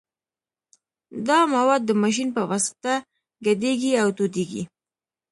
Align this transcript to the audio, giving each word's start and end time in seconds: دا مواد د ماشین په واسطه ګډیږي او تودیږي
دا 1.27 1.39
مواد 1.53 1.81
د 1.85 1.91
ماشین 2.01 2.29
په 2.35 2.41
واسطه 2.51 2.93
ګډیږي 3.45 3.91
او 4.03 4.07
تودیږي 4.17 4.63